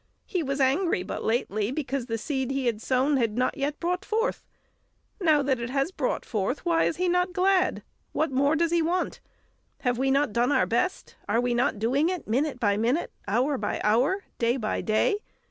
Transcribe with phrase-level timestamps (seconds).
[0.25, 4.03] He was angry but lately, because the seed he had sown had not yet brought
[4.03, 4.43] forth;
[5.21, 7.83] now that it has brought forth, why is he not glad?
[8.11, 9.19] What more does he want?
[9.81, 11.17] Have we not done our best?
[11.29, 15.19] Are we not doing it minute by minute, hour by hour, day by day?